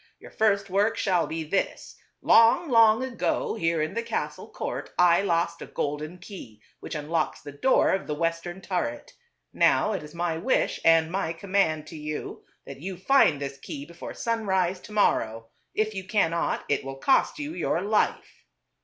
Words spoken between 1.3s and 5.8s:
this: Long, long ago, here in the castle court I lost a